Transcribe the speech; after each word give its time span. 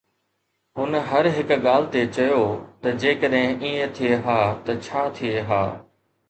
هن 0.77 0.95
هر 1.09 1.27
هڪ 1.35 1.49
ڳالهه 1.65 1.91
تي 1.95 2.01
چيو 2.15 2.39
ته 2.81 2.95
جيڪڏهن 3.03 3.45
ائين 3.67 3.93
ٿئي 3.99 4.11
ها 4.25 4.39
ته 4.65 4.79
ڇا 4.87 5.05
ٿئي 5.19 5.37
ها 5.53 5.63